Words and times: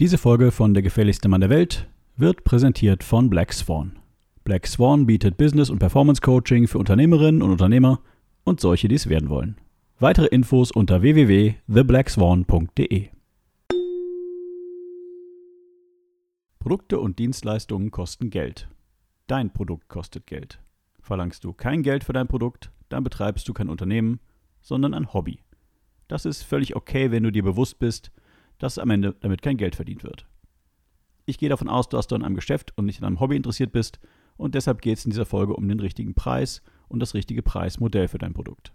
Diese 0.00 0.16
Folge 0.16 0.50
von 0.50 0.72
Der 0.72 0.82
gefährlichste 0.82 1.28
Mann 1.28 1.42
der 1.42 1.50
Welt 1.50 1.86
wird 2.16 2.42
präsentiert 2.42 3.04
von 3.04 3.28
Black 3.28 3.52
Swan. 3.52 3.98
Black 4.44 4.66
Swan 4.66 5.04
bietet 5.04 5.36
Business- 5.36 5.68
und 5.68 5.78
Performance 5.78 6.22
Coaching 6.22 6.68
für 6.68 6.78
Unternehmerinnen 6.78 7.42
und 7.42 7.50
Unternehmer 7.50 8.00
und 8.42 8.60
solche, 8.60 8.88
die 8.88 8.94
es 8.94 9.10
werden 9.10 9.28
wollen. 9.28 9.58
Weitere 9.98 10.28
Infos 10.28 10.70
unter 10.70 11.02
www.theblackswan.de. 11.02 13.08
Produkte 16.60 16.98
und 16.98 17.18
Dienstleistungen 17.18 17.90
kosten 17.90 18.30
Geld. 18.30 18.70
Dein 19.26 19.52
Produkt 19.52 19.90
kostet 19.90 20.26
Geld. 20.26 20.62
Verlangst 21.02 21.44
du 21.44 21.52
kein 21.52 21.82
Geld 21.82 22.04
für 22.04 22.14
dein 22.14 22.26
Produkt, 22.26 22.70
dann 22.88 23.04
betreibst 23.04 23.46
du 23.46 23.52
kein 23.52 23.68
Unternehmen, 23.68 24.18
sondern 24.62 24.94
ein 24.94 25.12
Hobby. 25.12 25.40
Das 26.08 26.24
ist 26.24 26.42
völlig 26.42 26.74
okay, 26.74 27.10
wenn 27.10 27.22
du 27.22 27.30
dir 27.30 27.42
bewusst 27.42 27.78
bist, 27.78 28.10
dass 28.60 28.78
am 28.78 28.90
Ende 28.90 29.16
damit 29.20 29.42
kein 29.42 29.56
Geld 29.56 29.74
verdient 29.74 30.04
wird. 30.04 30.26
Ich 31.26 31.38
gehe 31.38 31.48
davon 31.48 31.68
aus, 31.68 31.88
dass 31.88 32.06
du 32.06 32.14
an 32.14 32.22
einem 32.22 32.36
Geschäft 32.36 32.72
und 32.76 32.86
nicht 32.86 33.00
an 33.00 33.06
einem 33.06 33.20
Hobby 33.20 33.36
interessiert 33.36 33.72
bist 33.72 33.98
und 34.36 34.54
deshalb 34.54 34.80
geht 34.80 34.98
es 34.98 35.04
in 35.04 35.10
dieser 35.10 35.26
Folge 35.26 35.54
um 35.54 35.68
den 35.68 35.80
richtigen 35.80 36.14
Preis 36.14 36.62
und 36.88 37.00
das 37.00 37.14
richtige 37.14 37.42
Preismodell 37.42 38.08
für 38.08 38.18
dein 38.18 38.32
Produkt. 38.32 38.72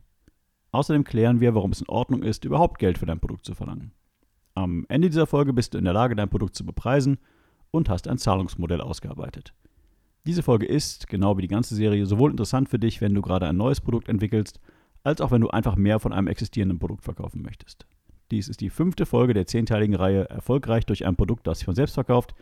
Außerdem 0.71 1.05
klären 1.05 1.39
wir, 1.39 1.55
warum 1.55 1.71
es 1.71 1.81
in 1.81 1.89
Ordnung 1.89 2.21
ist, 2.21 2.43
überhaupt 2.43 2.79
Geld 2.79 2.97
für 2.97 3.05
dein 3.05 3.19
Produkt 3.19 3.45
zu 3.45 3.55
verlangen. 3.55 3.93
Am 4.55 4.85
Ende 4.89 5.09
dieser 5.09 5.27
Folge 5.27 5.53
bist 5.53 5.73
du 5.73 5.77
in 5.77 5.85
der 5.85 5.93
Lage, 5.93 6.15
dein 6.15 6.29
Produkt 6.29 6.55
zu 6.55 6.65
bepreisen 6.65 7.17
und 7.71 7.89
hast 7.89 8.07
ein 8.07 8.17
Zahlungsmodell 8.17 8.81
ausgearbeitet. 8.81 9.53
Diese 10.25 10.43
Folge 10.43 10.65
ist, 10.65 11.07
genau 11.07 11.37
wie 11.37 11.43
die 11.43 11.47
ganze 11.47 11.75
Serie, 11.75 12.05
sowohl 12.05 12.31
interessant 12.31 12.69
für 12.69 12.79
dich, 12.79 12.99
wenn 12.99 13.13
du 13.13 13.21
gerade 13.21 13.47
ein 13.47 13.57
neues 13.57 13.81
Produkt 13.81 14.09
entwickelst, 14.09 14.59
als 15.03 15.21
auch 15.21 15.31
wenn 15.31 15.41
du 15.41 15.49
einfach 15.49 15.75
mehr 15.75 15.99
von 15.99 16.13
einem 16.13 16.27
existierenden 16.27 16.79
Produkt 16.79 17.03
verkaufen 17.03 17.41
möchtest. 17.41 17.85
Dies 18.31 18.47
ist 18.47 18.61
die 18.61 18.71
fünfte 18.71 19.05
Folge 19.05 19.35
der 19.35 19.45
zehnteiligen 19.45 19.95
Reihe 19.95 20.27
Erfolgreich 20.29 20.85
durch 20.85 21.05
ein 21.05 21.15
Produkt, 21.15 21.45
das 21.45 21.59
sich 21.59 21.65
von 21.65 21.75
selbst 21.75 21.93
verkauft. 21.93 22.33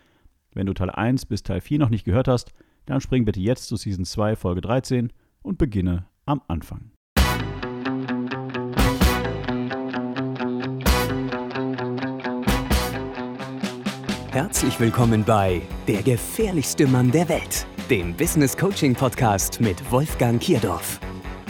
Wenn 0.54 0.66
du 0.66 0.74
Teil 0.74 0.90
1 0.90 1.26
bis 1.26 1.44
Teil 1.44 1.60
4 1.60 1.80
noch 1.80 1.90
nicht 1.90 2.06
gehört 2.06 2.30
hast, 2.30 2.52
dann 2.86 3.02
spring 3.02 3.26
bitte 3.26 3.42
jetzt 3.42 3.68
zu 3.68 3.76
Season 3.76 4.06
2, 4.06 4.38
Folge 4.38 4.62
13 4.62 5.12
und 5.42 5.58
beginne 5.58 6.06
am 6.26 6.42
Anfang. 6.48 6.92
Herzlich 14.32 14.80
willkommen 14.80 15.24
bei 15.26 15.62
Der 15.88 16.02
gefährlichste 16.02 16.88
Mann 16.88 17.12
der 17.12 17.28
Welt, 17.28 17.68
dem 17.90 18.16
Business 18.16 18.56
Coaching 18.56 18.96
Podcast 18.96 19.60
mit 19.60 19.92
Wolfgang 19.92 20.42
Kierdorf. 20.42 21.00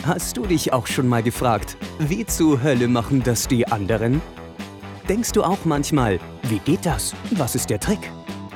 Hast 0.06 0.36
du 0.36 0.46
dich 0.46 0.74
auch 0.74 0.86
schon 0.86 1.08
mal 1.08 1.24
gefragt, 1.24 1.78
wie 1.98 2.26
zur 2.26 2.62
Hölle 2.62 2.90
machen 2.90 3.24
das 3.24 3.48
die 3.48 3.66
anderen? 3.66 4.22
Denkst 5.08 5.32
du 5.32 5.44
auch 5.44 5.64
manchmal, 5.64 6.20
wie 6.50 6.60
geht 6.60 6.86
das? 6.86 7.16
Was 7.32 7.56
ist 7.56 7.70
der 7.70 7.80
Trick? 7.80 8.12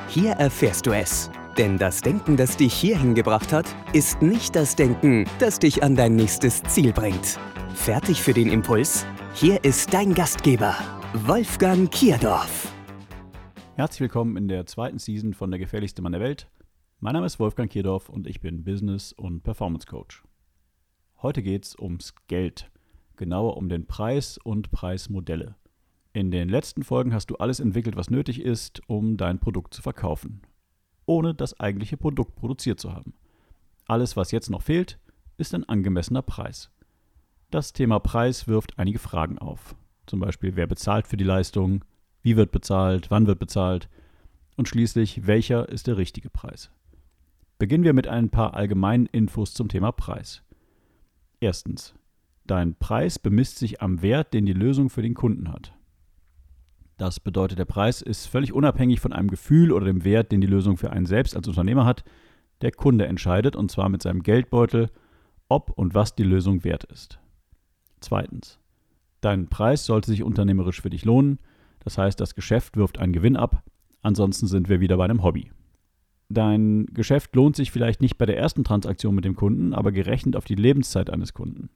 Hier 0.09 0.31
erfährst 0.31 0.85
du 0.85 0.91
es. 0.91 1.31
Denn 1.57 1.77
das 1.77 2.01
Denken, 2.01 2.35
das 2.35 2.57
dich 2.57 2.73
hierhin 2.73 3.15
gebracht 3.15 3.53
hat, 3.53 3.65
ist 3.93 4.21
nicht 4.21 4.57
das 4.57 4.75
Denken, 4.75 5.23
das 5.39 5.57
dich 5.57 5.83
an 5.83 5.95
dein 5.95 6.17
nächstes 6.17 6.63
Ziel 6.63 6.91
bringt. 6.91 7.39
Fertig 7.75 8.21
für 8.21 8.33
den 8.33 8.51
Impuls? 8.51 9.05
Hier 9.33 9.63
ist 9.63 9.93
dein 9.93 10.13
Gastgeber, 10.13 10.75
Wolfgang 11.13 11.89
Kierdorf. 11.89 12.73
Herzlich 13.77 14.01
willkommen 14.01 14.35
in 14.35 14.49
der 14.49 14.65
zweiten 14.65 14.99
Season 14.99 15.33
von 15.33 15.49
Der 15.49 15.61
gefährlichste 15.61 16.01
Mann 16.01 16.11
der 16.11 16.19
Welt. 16.19 16.49
Mein 16.99 17.13
Name 17.13 17.25
ist 17.25 17.39
Wolfgang 17.39 17.71
Kierdorf 17.71 18.09
und 18.09 18.27
ich 18.27 18.41
bin 18.41 18.65
Business- 18.65 19.13
und 19.13 19.43
Performance 19.43 19.87
Coach. 19.87 20.26
Heute 21.23 21.41
geht 21.41 21.65
es 21.65 21.75
ums 21.79 22.13
Geld, 22.27 22.69
genauer 23.15 23.57
um 23.57 23.69
den 23.69 23.87
Preis 23.87 24.37
und 24.37 24.69
Preismodelle. 24.69 25.55
In 26.13 26.29
den 26.29 26.47
letzten 26.47 26.83
Folgen 26.83 27.11
hast 27.11 27.31
du 27.31 27.37
alles 27.37 27.59
entwickelt, 27.59 27.95
was 27.95 28.11
nötig 28.11 28.39
ist, 28.39 28.81
um 28.85 29.17
dein 29.17 29.39
Produkt 29.39 29.73
zu 29.73 29.81
verkaufen, 29.81 30.43
ohne 31.07 31.33
das 31.33 31.59
eigentliche 31.59 31.97
Produkt 31.97 32.35
produziert 32.35 32.79
zu 32.79 32.93
haben. 32.93 33.15
Alles, 33.87 34.15
was 34.15 34.29
jetzt 34.29 34.51
noch 34.51 34.61
fehlt, 34.61 34.99
ist 35.37 35.55
ein 35.55 35.67
angemessener 35.67 36.21
Preis. 36.21 36.69
Das 37.49 37.73
Thema 37.73 37.97
Preis 37.97 38.47
wirft 38.47 38.77
einige 38.77 38.99
Fragen 38.99 39.39
auf. 39.39 39.75
Zum 40.05 40.19
Beispiel, 40.19 40.55
wer 40.55 40.67
bezahlt 40.67 41.07
für 41.07 41.17
die 41.17 41.23
Leistung, 41.23 41.83
wie 42.21 42.37
wird 42.37 42.51
bezahlt, 42.51 43.09
wann 43.09 43.25
wird 43.25 43.39
bezahlt 43.39 43.89
und 44.55 44.67
schließlich, 44.67 45.25
welcher 45.25 45.67
ist 45.67 45.87
der 45.87 45.97
richtige 45.97 46.29
Preis. 46.29 46.69
Beginnen 47.57 47.85
wir 47.85 47.93
mit 47.93 48.07
ein 48.07 48.29
paar 48.29 48.53
allgemeinen 48.53 49.07
Infos 49.07 49.55
zum 49.55 49.67
Thema 49.67 49.91
Preis. 49.91 50.43
Erstens. 51.39 51.93
Dein 52.45 52.75
Preis 52.75 53.19
bemisst 53.19 53.59
sich 53.59 53.81
am 53.81 54.01
Wert, 54.01 54.33
den 54.33 54.45
die 54.45 54.53
Lösung 54.53 54.89
für 54.89 55.01
den 55.01 55.13
Kunden 55.13 55.51
hat. 55.51 55.73
Das 56.97 57.19
bedeutet, 57.19 57.59
der 57.59 57.65
Preis 57.65 58.01
ist 58.01 58.25
völlig 58.25 58.53
unabhängig 58.53 58.99
von 58.99 59.13
einem 59.13 59.29
Gefühl 59.29 59.71
oder 59.71 59.85
dem 59.85 60.03
Wert, 60.03 60.31
den 60.31 60.41
die 60.41 60.47
Lösung 60.47 60.77
für 60.77 60.89
einen 60.89 61.05
selbst 61.05 61.35
als 61.35 61.47
Unternehmer 61.47 61.85
hat. 61.85 62.03
Der 62.61 62.71
Kunde 62.71 63.05
entscheidet, 63.05 63.55
und 63.55 63.69
zwar 63.69 63.89
mit 63.89 64.01
seinem 64.01 64.23
Geldbeutel, 64.23 64.89
ob 65.47 65.69
und 65.71 65.93
was 65.93 66.15
die 66.15 66.23
Lösung 66.23 66.63
wert 66.63 66.85
ist. 66.85 67.19
Zweitens. 67.99 68.59
Dein 69.21 69.47
Preis 69.47 69.85
sollte 69.85 70.09
sich 70.09 70.23
unternehmerisch 70.23 70.81
für 70.81 70.89
dich 70.89 71.05
lohnen. 71.05 71.39
Das 71.79 71.97
heißt, 71.97 72.19
das 72.19 72.33
Geschäft 72.33 72.77
wirft 72.77 72.97
einen 72.97 73.13
Gewinn 73.13 73.37
ab. 73.37 73.63
Ansonsten 74.01 74.47
sind 74.47 74.69
wir 74.69 74.79
wieder 74.79 74.97
bei 74.97 75.05
einem 75.05 75.23
Hobby. 75.23 75.51
Dein 76.29 76.87
Geschäft 76.87 77.35
lohnt 77.35 77.55
sich 77.55 77.71
vielleicht 77.71 78.01
nicht 78.01 78.17
bei 78.17 78.25
der 78.25 78.37
ersten 78.37 78.63
Transaktion 78.63 79.15
mit 79.15 79.23
dem 79.23 79.35
Kunden, 79.35 79.73
aber 79.73 79.91
gerechnet 79.91 80.35
auf 80.35 80.43
die 80.43 80.55
Lebenszeit 80.55 81.09
eines 81.09 81.33
Kunden. 81.33 81.69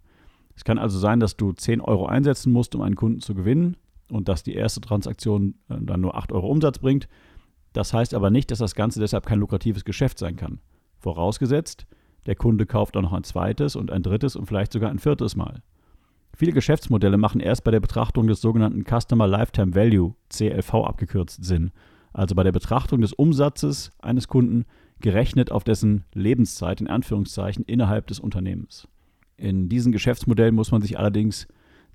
Es 0.56 0.66
kann 0.66 0.78
also 0.78 1.00
sein, 1.00 1.22
dass 1.22 1.38
du 1.38 1.54
10 1.54 1.80
Euro 1.80 2.06
einsetzen 2.06 2.52
musst, 2.52 2.76
um 2.76 2.82
einen 2.82 2.98
Kunden 2.98 3.22
zu 3.22 3.34
gewinnen 3.34 3.78
und 4.10 4.28
dass 4.28 4.44
die 4.44 4.54
erste 4.54 4.82
Transaktion 4.82 5.56
äh, 5.70 5.76
dann 5.80 6.02
nur 6.02 6.16
8 6.16 6.34
Euro 6.34 6.48
Umsatz 6.48 6.80
bringt. 6.80 7.08
Das 7.72 7.94
heißt 7.94 8.14
aber 8.14 8.30
nicht, 8.30 8.52
dass 8.52 8.60
das 8.60 8.76
Ganze 8.76 9.00
deshalb 9.00 9.26
kein 9.26 9.40
lukratives 9.40 9.86
Geschäft 9.86 10.20
sein 10.20 10.36
kann. 10.36 10.60
Vorausgesetzt, 11.00 11.88
der 12.26 12.36
Kunde 12.36 12.66
kauft 12.66 12.98
auch 12.98 13.02
noch 13.02 13.14
ein 13.14 13.24
zweites 13.24 13.78
und 13.78 13.90
ein 13.90 14.04
drittes 14.04 14.36
und 14.36 14.46
vielleicht 14.46 14.74
sogar 14.74 14.92
ein 14.92 15.00
viertes 15.00 15.38
Mal. 15.38 15.64
Viele 16.36 16.52
Geschäftsmodelle 16.52 17.18
machen 17.18 17.40
erst 17.40 17.64
bei 17.64 17.72
der 17.72 17.80
Betrachtung 17.80 18.28
des 18.28 18.42
sogenannten 18.42 18.84
Customer 18.84 19.28
Lifetime 19.28 19.74
Value, 19.74 20.16
CLV 20.30 20.74
abgekürzt, 20.74 21.44
Sinn 21.44 21.72
also 22.14 22.36
bei 22.36 22.44
der 22.44 22.52
Betrachtung 22.52 23.02
des 23.02 23.14
Umsatzes 23.14 23.92
eines 24.00 24.28
Kunden 24.28 24.66
gerechnet 25.00 25.52
auf 25.52 25.64
dessen 25.64 26.04
Lebenszeit 26.14 26.82
in 26.82 26.88
Anführungszeichen 26.88 27.64
innerhalb 27.66 28.08
des 28.08 28.20
Unternehmens. 28.20 28.88
In 29.38 29.70
diesem 29.70 29.92
Geschäftsmodell 29.92 30.52
muss 30.52 30.72
man 30.72 30.82
sich 30.82 31.00
allerdings 31.00 31.48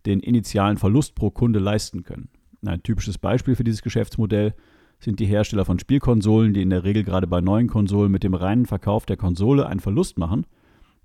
den 0.05 0.21
initialen 0.21 0.77
Verlust 0.77 1.15
pro 1.15 1.31
Kunde 1.31 1.59
leisten 1.59 2.03
können. 2.03 2.29
Ein 2.65 2.83
typisches 2.83 3.19
Beispiel 3.19 3.55
für 3.55 3.65
dieses 3.65 3.83
Geschäftsmodell 3.83 4.55
sind 4.99 5.21
die 5.21 5.27
Hersteller 5.27 5.65
von 5.65 5.79
Spielkonsolen, 5.79 6.55
die 6.55 6.63
in 6.63 6.71
der 6.71 6.85
Regel 6.85 7.05
gerade 7.05 7.27
bei 7.27 7.41
neuen 7.41 7.69
Konsolen 7.69 8.11
mit 8.11 8.23
dem 8.23 8.35
reinen 8.35 8.67
Verkauf 8.67 9.07
der 9.07 9.17
Konsole 9.17 9.67
einen 9.67 9.81
Verlust 9.81 10.19
machen, 10.19 10.47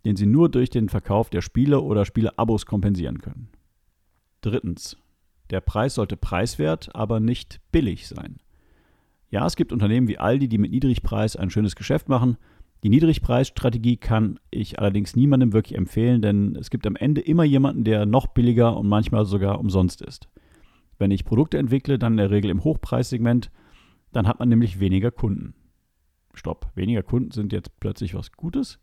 den 0.05 0.15
sie 0.15 0.25
nur 0.25 0.49
durch 0.49 0.69
den 0.69 0.89
Verkauf 0.89 1.29
der 1.29 1.41
Spiele 1.41 1.81
oder 1.81 2.05
Spieleabos 2.05 2.65
kompensieren 2.65 3.19
können. 3.19 3.49
Drittens. 4.41 4.97
Der 5.49 5.61
Preis 5.61 5.95
sollte 5.95 6.15
preiswert, 6.15 6.95
aber 6.95 7.19
nicht 7.19 7.59
billig 7.71 8.07
sein. 8.07 8.37
Ja, 9.31 9.45
es 9.47 9.55
gibt 9.55 9.71
Unternehmen 9.71 10.09
wie 10.09 10.17
Aldi, 10.17 10.49
die 10.49 10.57
mit 10.57 10.71
Niedrigpreis 10.71 11.37
ein 11.37 11.49
schönes 11.49 11.75
Geschäft 11.75 12.09
machen. 12.09 12.37
Die 12.83 12.89
Niedrigpreisstrategie 12.89 13.95
kann 13.97 14.39
ich 14.49 14.77
allerdings 14.77 15.15
niemandem 15.15 15.53
wirklich 15.53 15.77
empfehlen, 15.77 16.21
denn 16.21 16.55
es 16.57 16.69
gibt 16.69 16.85
am 16.85 16.97
Ende 16.97 17.21
immer 17.21 17.45
jemanden, 17.45 17.85
der 17.85 18.05
noch 18.05 18.27
billiger 18.27 18.75
und 18.75 18.87
manchmal 18.87 19.25
sogar 19.25 19.59
umsonst 19.59 20.01
ist. 20.01 20.27
Wenn 20.97 21.11
ich 21.11 21.23
Produkte 21.23 21.57
entwickle, 21.57 21.97
dann 21.97 22.13
in 22.13 22.17
der 22.17 22.31
Regel 22.31 22.51
im 22.51 22.63
Hochpreissegment, 22.63 23.51
dann 24.11 24.27
hat 24.27 24.39
man 24.39 24.49
nämlich 24.49 24.79
weniger 24.79 25.11
Kunden. 25.11 25.53
Stopp, 26.33 26.69
weniger 26.75 27.01
Kunden 27.01 27.31
sind 27.31 27.53
jetzt 27.53 27.79
plötzlich 27.79 28.13
was 28.13 28.33
Gutes? 28.33 28.79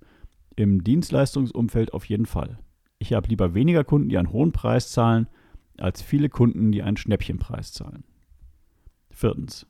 Im 0.57 0.83
Dienstleistungsumfeld 0.83 1.93
auf 1.93 2.07
jeden 2.07 2.27
Fall. 2.27 2.59
Ich 2.99 3.13
habe 3.13 3.29
lieber 3.29 3.55
weniger 3.55 3.85
Kunden, 3.85 4.09
die 4.09 4.19
einen 4.19 4.33
hohen 4.33 4.53
Preis 4.53 4.91
zahlen, 4.91 5.29
als 5.77 6.01
viele 6.03 6.31
Kunden, 6.31 6.73
die 6.73 6.83
einen 6.83 6.97
Schnäppchenpreis 6.97 7.73
zahlen. 7.73 8.05
Viertens. 9.11 9.67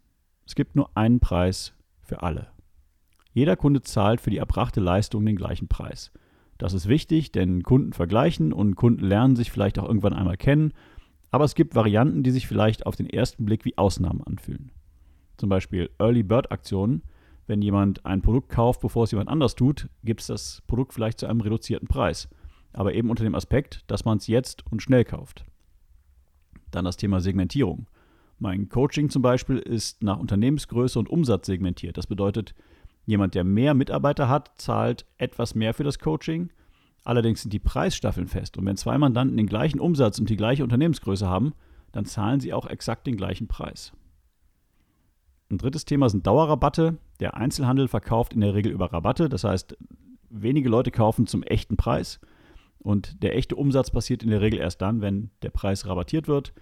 Es 0.49 0.55
gibt 0.55 0.77
nur 0.77 0.89
einen 0.97 1.21
Preis 1.21 1.75
für 2.01 2.23
alle. 2.23 2.49
Jeder 3.35 3.55
Kunde 3.55 3.83
zahlt 3.83 4.23
für 4.23 4.31
die 4.31 4.39
erbrachte 4.39 4.81
Leistung 4.81 5.27
den 5.27 5.37
gleichen 5.37 5.69
Preis. 5.69 6.11
Das 6.57 6.73
ist 6.73 6.89
wichtig, 6.89 7.33
denn 7.33 7.63
Kunden 7.63 7.93
vergleichen 7.93 8.55
und 8.55 8.75
Kunden 8.75 9.05
lernen 9.05 9.37
sich 9.37 9.53
vielleicht 9.53 9.79
auch 9.79 9.85
irgendwann 9.85 10.15
einmal 10.15 10.39
kennen, 10.39 10.73
aber 11.31 11.45
es 11.45 11.55
gibt 11.55 11.75
Varianten, 11.75 12.23
die 12.23 12.31
sich 12.31 12.49
vielleicht 12.49 12.87
auf 12.87 12.97
den 12.97 13.11
ersten 13.11 13.45
Blick 13.45 13.67
wie 13.67 13.77
Ausnahmen 13.77 14.23
anfühlen. 14.23 14.73
Zum 15.37 15.51
Beispiel 15.51 15.91
Early 15.99 16.23
Bird 16.23 16.51
Aktionen. 16.51 17.03
Wenn 17.47 17.61
jemand 17.61 18.07
ein 18.07 18.23
Produkt 18.23 18.49
kauft, 18.49 18.81
bevor 18.81 19.05
es 19.05 19.11
jemand 19.11 19.29
anders 19.29 19.55
tut, 19.55 19.91
gibt 20.03 20.23
es 20.23 20.29
das 20.29 20.63
Produkt 20.67 20.95
vielleicht 20.95 21.21
zu 21.21 21.27
einem 21.27 21.43
reduzierten 21.43 21.89
Preis. 21.89 22.27
Aber 22.73 22.95
eben 22.95 23.11
unter 23.11 23.25
dem 23.25 23.35
Aspekt, 23.35 23.85
dass 23.87 24.07
man 24.07 24.17
es 24.17 24.27
jetzt 24.27 24.65
und 24.71 24.83
schnell 24.83 25.05
kauft. 25.05 25.45
Dann 26.71 26.87
das 26.87 26.97
Thema 26.97 27.21
Segmentierung. 27.21 27.87
Mein 28.39 28.69
Coaching 28.69 29.11
zum 29.11 29.23
Beispiel 29.23 29.59
ist 29.59 30.03
nach 30.03 30.19
Unternehmensgröße 30.19 30.99
und 30.99 31.09
Umsatz 31.09 31.47
segmentiert. 31.47 31.97
Das 31.97 32.07
bedeutet, 32.07 32.55
jemand, 33.05 33.35
der 33.35 33.43
mehr 33.43 33.75
Mitarbeiter 33.75 34.29
hat, 34.29 34.53
zahlt 34.57 35.07
etwas 35.17 35.55
mehr 35.55 35.75
für 35.75 35.85
das 35.85 35.99
Coaching. 35.99 36.51
Allerdings 37.05 37.43
sind 37.43 37.53
die 37.53 37.59
Preisstaffeln 37.59 38.29
fest. 38.29 38.57
Und 38.57 38.67
wenn 38.67 38.77
zwei 38.77 38.97
Mandanten 38.99 39.37
den 39.37 39.47
gleichen 39.47 39.81
Umsatz 39.81 40.19
und 40.19 40.31
die 40.31 40.37
gleiche 40.37 40.63
Unternehmensgröße 40.63 41.27
haben, 41.27 41.53
dann 41.91 42.05
zahlen 42.05 42.39
sie 42.39 42.53
auch 42.53 42.67
exakt 42.67 43.07
den 43.07 43.17
gleichen 43.17 43.49
Preis. 43.49 43.93
Ein 45.51 45.59
drittes 45.59 45.85
Thema 45.85 46.09
sind 46.09 46.27
Dauerrabatte. 46.27 46.99
Der 47.21 47.37
Einzelhandel 47.37 47.89
verkauft 47.89 48.35
in 48.35 48.41
der 48.41 48.55
Regel 48.55 48.71
über 48.71 48.93
Rabatte. 48.93 49.29
Das 49.29 49.45
heißt, 49.45 49.77
wenige 50.29 50.69
Leute 50.69 50.91
kaufen 50.91 51.27
zum 51.27 51.43
echten 51.43 51.77
Preis. 51.77 52.21
Und 52.79 53.23
der 53.23 53.35
echte 53.37 53.57
Umsatz 53.57 53.91
passiert 53.91 54.23
in 54.23 54.31
der 54.31 54.43
Regel 54.43 54.61
erst 54.61 54.83
dann, 54.83 55.01
wenn 55.01 55.31
der 55.43 55.51
Preis 55.51 55.87
rabattiert 55.87 56.29
wird. 56.29 56.53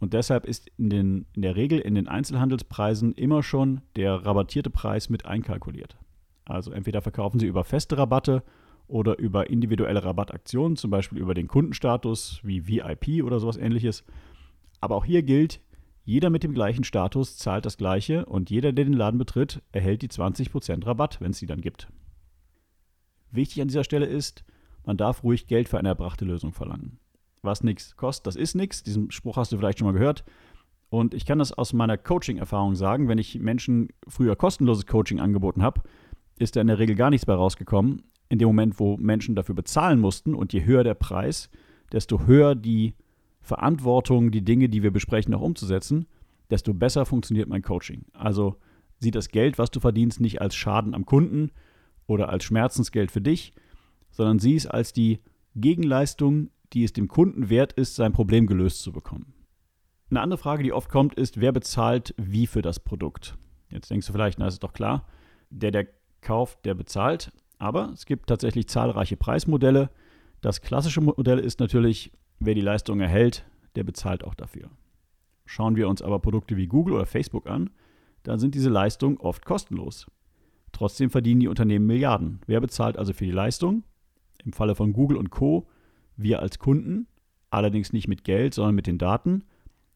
Und 0.00 0.12
deshalb 0.12 0.46
ist 0.46 0.70
in, 0.78 0.90
den, 0.90 1.26
in 1.34 1.42
der 1.42 1.56
Regel 1.56 1.80
in 1.80 1.94
den 1.94 2.08
Einzelhandelspreisen 2.08 3.14
immer 3.14 3.42
schon 3.42 3.80
der 3.96 4.14
rabattierte 4.14 4.70
Preis 4.70 5.08
mit 5.08 5.26
einkalkuliert. 5.26 5.98
Also 6.44 6.70
entweder 6.70 7.02
verkaufen 7.02 7.40
sie 7.40 7.46
über 7.46 7.64
feste 7.64 7.98
Rabatte 7.98 8.42
oder 8.86 9.18
über 9.18 9.50
individuelle 9.50 10.02
Rabattaktionen, 10.02 10.76
zum 10.76 10.90
Beispiel 10.90 11.18
über 11.18 11.34
den 11.34 11.48
Kundenstatus 11.48 12.40
wie 12.42 12.66
VIP 12.66 13.24
oder 13.24 13.38
sowas 13.38 13.56
ähnliches. 13.56 14.04
Aber 14.80 14.96
auch 14.96 15.04
hier 15.04 15.22
gilt, 15.22 15.60
jeder 16.04 16.30
mit 16.30 16.42
dem 16.42 16.54
gleichen 16.54 16.84
Status 16.84 17.36
zahlt 17.36 17.66
das 17.66 17.76
gleiche 17.76 18.24
und 18.24 18.48
jeder, 18.48 18.72
der 18.72 18.86
den 18.86 18.94
Laden 18.94 19.18
betritt, 19.18 19.62
erhält 19.72 20.00
die 20.00 20.08
20% 20.08 20.86
Rabatt, 20.86 21.20
wenn 21.20 21.32
es 21.32 21.38
sie 21.38 21.46
dann 21.46 21.60
gibt. 21.60 21.88
Wichtig 23.30 23.60
an 23.60 23.68
dieser 23.68 23.84
Stelle 23.84 24.06
ist, 24.06 24.42
man 24.86 24.96
darf 24.96 25.22
ruhig 25.22 25.48
Geld 25.48 25.68
für 25.68 25.78
eine 25.78 25.88
erbrachte 25.88 26.24
Lösung 26.24 26.52
verlangen. 26.54 26.98
Was 27.42 27.62
nichts 27.62 27.96
kostet, 27.96 28.26
das 28.26 28.36
ist 28.36 28.54
nichts. 28.54 28.82
Diesen 28.82 29.10
Spruch 29.10 29.36
hast 29.36 29.52
du 29.52 29.58
vielleicht 29.58 29.78
schon 29.78 29.86
mal 29.86 29.92
gehört. 29.92 30.24
Und 30.90 31.14
ich 31.14 31.26
kann 31.26 31.38
das 31.38 31.52
aus 31.52 31.72
meiner 31.72 31.98
Coaching-Erfahrung 31.98 32.74
sagen, 32.74 33.08
wenn 33.08 33.18
ich 33.18 33.38
Menschen 33.38 33.88
früher 34.06 34.36
kostenloses 34.36 34.86
Coaching 34.86 35.20
angeboten 35.20 35.62
habe, 35.62 35.82
ist 36.38 36.56
da 36.56 36.60
in 36.60 36.66
der 36.66 36.78
Regel 36.78 36.96
gar 36.96 37.10
nichts 37.10 37.26
bei 37.26 37.34
rausgekommen. 37.34 38.02
In 38.28 38.38
dem 38.38 38.48
Moment, 38.48 38.78
wo 38.78 38.96
Menschen 38.96 39.34
dafür 39.34 39.54
bezahlen 39.54 40.00
mussten 40.00 40.34
und 40.34 40.52
je 40.52 40.64
höher 40.64 40.84
der 40.84 40.94
Preis, 40.94 41.50
desto 41.92 42.26
höher 42.26 42.54
die 42.54 42.94
Verantwortung, 43.40 44.30
die 44.30 44.44
Dinge, 44.44 44.68
die 44.68 44.82
wir 44.82 44.90
besprechen, 44.90 45.34
auch 45.34 45.40
umzusetzen, 45.40 46.06
desto 46.50 46.74
besser 46.74 47.06
funktioniert 47.06 47.48
mein 47.48 47.62
Coaching. 47.62 48.04
Also 48.12 48.56
sieh 48.98 49.10
das 49.10 49.28
Geld, 49.28 49.58
was 49.58 49.70
du 49.70 49.80
verdienst, 49.80 50.20
nicht 50.20 50.40
als 50.40 50.54
Schaden 50.54 50.94
am 50.94 51.06
Kunden 51.06 51.50
oder 52.06 52.28
als 52.28 52.44
Schmerzensgeld 52.44 53.10
für 53.10 53.20
dich, 53.20 53.52
sondern 54.10 54.38
sieh 54.38 54.56
es 54.56 54.66
als 54.66 54.92
die 54.92 55.20
Gegenleistung, 55.54 56.50
die 56.72 56.84
es 56.84 56.92
dem 56.92 57.08
Kunden 57.08 57.50
wert 57.50 57.72
ist, 57.72 57.96
sein 57.96 58.12
Problem 58.12 58.46
gelöst 58.46 58.82
zu 58.82 58.92
bekommen. 58.92 59.34
Eine 60.10 60.20
andere 60.20 60.38
Frage, 60.38 60.62
die 60.62 60.72
oft 60.72 60.88
kommt, 60.88 61.14
ist, 61.14 61.40
wer 61.40 61.52
bezahlt 61.52 62.14
wie 62.16 62.46
für 62.46 62.62
das 62.62 62.80
Produkt? 62.80 63.36
Jetzt 63.70 63.90
denkst 63.90 64.06
du 64.06 64.12
vielleicht, 64.12 64.38
na, 64.38 64.46
ist 64.46 64.62
doch 64.62 64.72
klar, 64.72 65.06
der, 65.50 65.70
der 65.70 65.86
kauft, 66.20 66.64
der 66.64 66.74
bezahlt. 66.74 67.32
Aber 67.58 67.90
es 67.92 68.06
gibt 68.06 68.28
tatsächlich 68.28 68.68
zahlreiche 68.68 69.16
Preismodelle. 69.16 69.90
Das 70.40 70.62
klassische 70.62 71.00
Modell 71.00 71.38
ist 71.38 71.60
natürlich, 71.60 72.12
wer 72.38 72.54
die 72.54 72.60
Leistung 72.60 73.00
erhält, 73.00 73.44
der 73.74 73.84
bezahlt 73.84 74.24
auch 74.24 74.34
dafür. 74.34 74.70
Schauen 75.44 75.76
wir 75.76 75.88
uns 75.88 76.02
aber 76.02 76.20
Produkte 76.20 76.56
wie 76.56 76.66
Google 76.66 76.94
oder 76.94 77.06
Facebook 77.06 77.48
an, 77.48 77.70
dann 78.22 78.38
sind 78.38 78.54
diese 78.54 78.70
Leistungen 78.70 79.16
oft 79.18 79.44
kostenlos. 79.44 80.06
Trotzdem 80.72 81.10
verdienen 81.10 81.40
die 81.40 81.48
Unternehmen 81.48 81.86
Milliarden. 81.86 82.40
Wer 82.46 82.60
bezahlt 82.60 82.96
also 82.96 83.12
für 83.12 83.24
die 83.24 83.30
Leistung? 83.30 83.84
Im 84.44 84.52
Falle 84.52 84.74
von 84.74 84.92
Google 84.92 85.16
und 85.16 85.30
Co. 85.30 85.66
wir 86.18 86.40
als 86.40 86.58
Kunden, 86.58 87.06
allerdings 87.48 87.94
nicht 87.94 88.08
mit 88.08 88.24
Geld, 88.24 88.52
sondern 88.52 88.74
mit 88.74 88.86
den 88.86 88.98
Daten. 88.98 89.44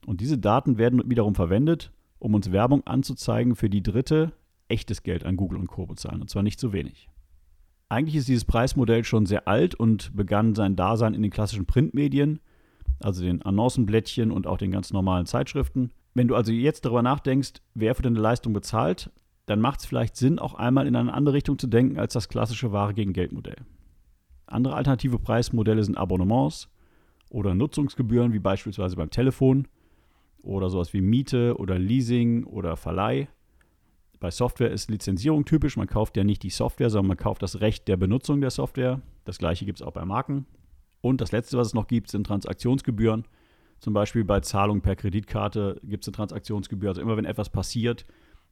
Und 0.07 0.21
diese 0.21 0.39
Daten 0.39 0.79
werden 0.79 1.03
wiederum 1.11 1.35
verwendet, 1.35 1.93
um 2.19 2.35
uns 2.35 2.53
Werbung 2.53 2.87
anzuzeigen, 2.87 3.55
für 3.55 3.69
die 3.69 3.83
Dritte 3.83 4.33
echtes 4.69 5.03
Geld 5.03 5.27
an 5.27 5.37
Google 5.37 5.59
und 5.59 5.67
Co. 5.67 5.87
bezahlen. 5.87 6.23
Und 6.23 6.31
zwar 6.31 6.43
nicht 6.43 6.59
zu 6.59 6.73
wenig. 6.73 7.09
Eigentlich 7.89 8.17
ist 8.17 8.29
dieses 8.29 8.47
Preismodell 8.47 9.05
schon 9.05 9.27
sehr 9.27 9.47
alt 9.47 9.75
und 9.75 10.17
begann 10.17 10.55
sein 10.55 10.77
Dasein 10.77 11.13
in 11.13 11.21
den 11.21 11.31
klassischen 11.31 11.67
Printmedien, 11.67 12.41
also 13.01 13.23
den 13.23 13.43
Annoncenblättchen 13.43 14.31
und 14.31 14.47
auch 14.47 14.57
den 14.57 14.71
ganz 14.71 14.93
normalen 14.93 15.27
Zeitschriften. 15.27 15.91
Wenn 16.15 16.29
du 16.29 16.35
also 16.35 16.53
jetzt 16.53 16.87
darüber 16.87 17.03
nachdenkst, 17.03 17.61
wer 17.75 17.95
für 17.95 18.03
deine 18.03 18.19
Leistung 18.19 18.55
bezahlt, 18.55 19.11
dann 19.47 19.61
macht 19.61 19.81
es 19.81 19.87
vielleicht 19.87 20.17
Sinn, 20.17 20.39
auch 20.39 20.55
einmal 20.55 20.87
in 20.87 20.97
eine 20.97 21.13
andere 21.13 21.35
Richtung 21.35 21.59
zu 21.59 21.67
denken 21.67 21.99
als 21.99 22.15
das 22.15 22.29
klassische 22.31 22.73
Ware 22.73 22.95
gegen 22.95 23.13
Geldmodell. 23.13 23.57
Andere 24.47 24.75
alternative 24.75 25.19
Preismodelle 25.19 25.83
sind 25.83 25.97
Abonnements 25.97 26.69
oder 27.31 27.55
Nutzungsgebühren, 27.55 28.33
wie 28.33 28.39
beispielsweise 28.39 28.97
beim 28.97 29.11
Telefon 29.11 29.69
oder 30.43 30.69
sowas 30.71 30.93
wie 30.93 31.01
Miete 31.01 31.57
oder 31.57 31.79
Leasing 31.79 32.45
oder 32.45 32.77
Verleih. 32.77 33.29
Bei 34.21 34.31
Software 34.31 34.71
ist 34.71 34.91
Lizenzierung 34.91 35.45
typisch. 35.45 35.77
Man 35.77 35.87
kauft 35.87 36.17
ja 36.17 36.25
nicht 36.25 36.43
die 36.43 36.51
Software, 36.51 36.91
sondern 36.91 37.09
man 37.09 37.17
kauft 37.17 37.43
das 37.43 37.61
Recht 37.61 37.89
der 37.89 37.97
Benutzung 37.97 38.41
der 38.41 38.51
Software. 38.51 39.01
Das 39.25 39.39
gleiche 39.39 39.65
gibt 39.65 39.81
es 39.81 39.87
auch 39.87 39.93
bei 39.93 40.05
Marken. 40.05 40.47
Und 41.01 41.21
das 41.21 41.33
letzte, 41.33 41.59
was 41.59 41.69
es 41.69 41.75
noch 41.75 41.89
gibt, 41.89 42.09
sind 42.09 42.27
Transaktionsgebühren. 42.27 43.25
Zum 43.81 43.95
Beispiel 43.95 44.25
bei 44.25 44.39
Zahlung 44.39 44.81
per 44.81 44.95
Kreditkarte 44.95 45.81
gibt 45.83 46.05
es 46.05 46.09
eine 46.09 46.15
Transaktionsgebühr. 46.17 46.91
Also 46.91 47.01
immer 47.01 47.17
wenn 47.17 47.25
etwas 47.25 47.51
passiert, 47.51 48.07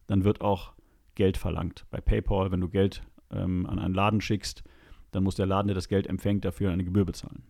dann 0.07 0.25
wird 0.25 0.41
auch 0.41 0.73
Geld 1.15 1.37
verlangt. 1.37 1.85
Bei 1.89 2.01
PayPal, 2.01 2.51
wenn 2.51 2.59
du 2.59 2.67
Geld 2.67 3.01
ähm, 3.31 3.65
an 3.65 3.79
einen 3.79 3.93
Laden 3.93 4.19
schickst, 4.19 4.63
dann 5.11 5.23
muss 5.23 5.35
der 5.35 5.45
Laden, 5.45 5.67
der 5.67 5.75
das 5.75 5.87
Geld 5.87 6.07
empfängt, 6.07 6.45
dafür 6.45 6.71
eine 6.71 6.83
Gebühr 6.83 7.05
bezahlen. 7.05 7.43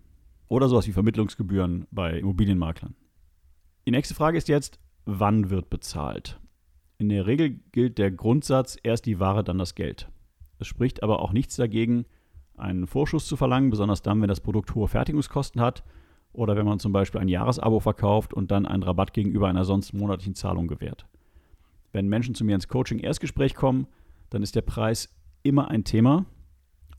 Oder 0.48 0.68
sowas 0.68 0.88
wie 0.88 0.92
Vermittlungsgebühren 0.92 1.88
bei 1.92 2.20
Immobilienmaklern. 2.20 2.96
Die 3.86 3.92
nächste 3.92 4.14
Frage 4.14 4.38
ist 4.38 4.48
jetzt, 4.48 4.80
wann 5.06 5.50
wird 5.50 5.70
bezahlt? 5.70 6.40
In 6.98 7.10
der 7.10 7.26
Regel 7.26 7.60
gilt 7.72 7.98
der 7.98 8.12
Grundsatz, 8.12 8.78
erst 8.84 9.06
die 9.06 9.20
Ware, 9.20 9.44
dann 9.44 9.58
das 9.58 9.76
Geld. 9.76 10.10
Es 10.60 10.68
spricht 10.68 11.02
aber 11.02 11.20
auch 11.20 11.34
nichts 11.34 11.56
dagegen, 11.56 12.06
einen 12.58 12.86
Vorschuss 12.86 13.26
zu 13.26 13.36
verlangen, 13.36 13.72
besonders 13.72 14.04
dann, 14.04 14.22
wenn 14.22 14.28
das 14.28 14.42
Produkt 14.42 14.76
hohe 14.76 14.88
Fertigungskosten 14.88 15.62
hat 15.62 15.84
oder 16.34 16.56
wenn 16.56 16.66
man 16.66 16.80
zum 16.80 16.92
Beispiel 16.94 17.20
ein 17.20 17.28
Jahresabo 17.28 17.80
verkauft 17.80 18.34
und 18.34 18.52
dann 18.52 18.66
einen 18.66 18.84
Rabatt 18.84 19.14
gegenüber 19.14 19.48
einer 19.48 19.66
sonst 19.66 19.94
monatlichen 19.94 20.36
Zahlung 20.36 20.68
gewährt. 20.68 21.08
Wenn 21.92 22.08
Menschen 22.08 22.36
zu 22.36 22.46
mir 22.46 22.56
ins 22.56 22.68
Coaching-Erstgespräch 22.68 23.56
kommen, 23.56 23.88
dann 24.30 24.44
ist 24.44 24.56
der 24.56 24.62
Preis 24.62 25.10
immer 25.44 25.70
ein 25.70 25.84
Thema. 25.84 26.26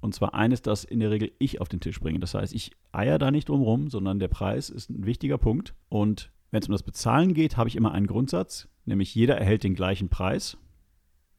Und 0.02 0.14
zwar 0.14 0.34
eines, 0.34 0.60
das 0.60 0.84
in 0.84 1.00
der 1.00 1.10
Regel 1.10 1.32
ich 1.38 1.62
auf 1.62 1.70
den 1.70 1.80
Tisch 1.80 1.98
bringe. 1.98 2.18
Das 2.18 2.34
heißt, 2.34 2.52
ich 2.52 2.72
eier 2.92 3.18
da 3.18 3.30
nicht 3.30 3.48
drumherum, 3.48 3.88
sondern 3.88 4.18
der 4.18 4.28
Preis 4.28 4.68
ist 4.68 4.90
ein 4.90 5.06
wichtiger 5.06 5.38
Punkt. 5.38 5.74
Und 5.88 6.30
wenn 6.50 6.60
es 6.60 6.68
um 6.68 6.72
das 6.72 6.82
Bezahlen 6.82 7.32
geht, 7.32 7.56
habe 7.56 7.70
ich 7.70 7.76
immer 7.76 7.92
einen 7.92 8.06
Grundsatz 8.06 8.68
nämlich 8.84 9.14
jeder 9.14 9.36
erhält 9.36 9.64
den 9.64 9.74
gleichen 9.74 10.08
Preis, 10.08 10.56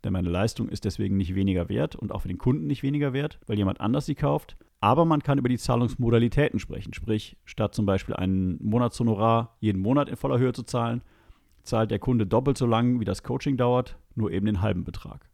denn 0.03 0.13
meine 0.13 0.29
Leistung 0.29 0.69
ist 0.69 0.85
deswegen 0.85 1.17
nicht 1.17 1.35
weniger 1.35 1.69
wert 1.69 1.95
und 1.95 2.11
auch 2.11 2.21
für 2.21 2.27
den 2.27 2.37
Kunden 2.37 2.67
nicht 2.67 2.83
weniger 2.83 3.13
wert, 3.13 3.39
weil 3.47 3.57
jemand 3.57 3.79
anders 3.79 4.05
sie 4.05 4.15
kauft. 4.15 4.57
Aber 4.79 5.05
man 5.05 5.23
kann 5.23 5.37
über 5.37 5.47
die 5.47 5.57
Zahlungsmodalitäten 5.57 6.59
sprechen, 6.59 6.93
sprich, 6.93 7.37
statt 7.45 7.73
zum 7.73 7.85
Beispiel 7.85 8.15
ein 8.15 8.57
Monatshonorar 8.61 9.55
jeden 9.61 9.81
Monat 9.81 10.09
in 10.09 10.17
voller 10.17 10.39
Höhe 10.39 10.51
zu 10.51 10.63
zahlen, 10.63 11.01
zahlt 11.63 11.89
der 11.89 11.99
Kunde 11.99 12.27
doppelt 12.27 12.57
so 12.57 12.65
lang, 12.65 12.99
wie 12.99 13.05
das 13.05 13.23
Coaching 13.23 13.55
dauert, 13.55 13.97
nur 14.15 14.31
eben 14.31 14.45
den 14.45 14.61
halben 14.61 14.83
Betrag. 14.83 15.29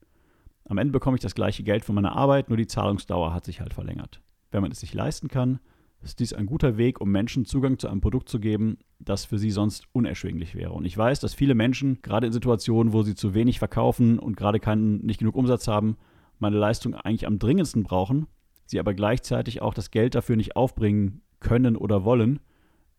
Am 0.70 0.78
Ende 0.78 0.92
bekomme 0.92 1.16
ich 1.16 1.22
das 1.22 1.34
gleiche 1.34 1.64
Geld 1.64 1.84
für 1.84 1.94
meine 1.94 2.12
Arbeit, 2.12 2.50
nur 2.50 2.58
die 2.58 2.68
Zahlungsdauer 2.68 3.34
hat 3.34 3.44
sich 3.44 3.60
halt 3.60 3.74
verlängert. 3.74 4.22
Wenn 4.52 4.62
man 4.62 4.72
es 4.72 4.80
sich 4.80 4.94
leisten 4.94 5.28
kann, 5.28 5.60
ist 6.04 6.20
dies 6.20 6.32
ein 6.32 6.46
guter 6.46 6.78
Weg, 6.78 7.02
um 7.02 7.10
Menschen 7.10 7.46
Zugang 7.46 7.80
zu 7.80 7.88
einem 7.88 8.02
Produkt 8.02 8.30
zu 8.30 8.40
geben, 8.40 8.78
das 9.00 9.26
für 9.26 9.40
sie 9.40 9.50
sonst 9.50 9.88
unerschwinglich 9.94 10.54
wäre. 10.54 10.74
Und 10.74 10.86
ich 10.86 10.96
weiß, 10.96 11.20
dass 11.22 11.34
viele 11.34 11.56
Menschen, 11.56 12.04
gerade 12.04 12.28
in 12.28 12.34
Situationen, 12.34 12.94
wo 12.94 13.02
sie 13.02 13.16
zu 13.16 13.34
wenig 13.34 13.58
verkaufen 13.58 14.20
und 14.20 14.38
gerade 14.38 14.60
keinen, 14.60 15.04
nicht 15.04 15.18
genug 15.18 15.36
Umsatz 15.36 15.68
haben, 15.68 15.98
meine 16.38 16.58
Leistung 16.58 16.94
eigentlich 16.94 17.26
am 17.26 17.40
dringendsten 17.40 17.82
brauchen, 17.82 18.28
sie 18.66 18.80
aber 18.80 18.94
gleichzeitig 18.94 19.64
auch 19.64 19.74
das 19.74 19.90
Geld 19.90 20.14
dafür 20.14 20.36
nicht 20.36 20.56
aufbringen 20.56 21.24
können 21.40 21.78
oder 21.78 22.06
wollen, 22.06 22.42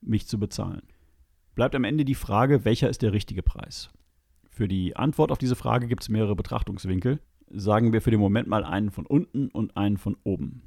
mich 0.00 0.27
zu 0.27 0.41
bezahlen. 0.41 0.83
Bleibt 1.55 1.77
am 1.77 1.85
Ende 1.85 2.05
die 2.05 2.17
Frage, 2.17 2.65
welcher 2.65 2.91
ist 2.91 3.03
der 3.03 3.12
richtige 3.12 3.45
Preis? 3.45 3.91
Für 4.49 4.67
die 4.67 4.97
Antwort 4.97 5.31
auf 5.31 5.39
diese 5.39 5.55
Frage 5.55 5.87
gibt 5.87 6.03
es 6.03 6.09
mehrere 6.09 6.35
Betrachtungswinkel. 6.35 7.21
Sagen 7.50 7.92
wir 7.92 8.00
für 8.00 8.11
den 8.12 8.21
Moment 8.21 8.49
mal 8.49 8.64
einen 8.64 8.90
von 8.90 9.07
unten 9.07 9.49
und 9.49 9.76
einen 9.76 9.97
von 9.97 10.16
oben. 10.25 10.62